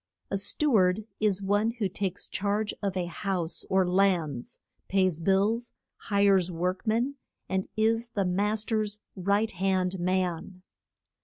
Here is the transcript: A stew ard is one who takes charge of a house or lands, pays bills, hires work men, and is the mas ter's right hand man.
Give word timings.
A 0.31 0.37
stew 0.37 0.73
ard 0.77 1.05
is 1.19 1.43
one 1.43 1.73
who 1.73 1.87
takes 1.87 2.27
charge 2.27 2.73
of 2.81 2.97
a 2.97 3.05
house 3.05 3.63
or 3.69 3.87
lands, 3.87 4.59
pays 4.87 5.19
bills, 5.19 5.73
hires 5.95 6.51
work 6.51 6.87
men, 6.87 7.17
and 7.47 7.69
is 7.77 8.09
the 8.09 8.25
mas 8.25 8.65
ter's 8.65 8.99
right 9.15 9.51
hand 9.51 9.99
man. 9.99 10.63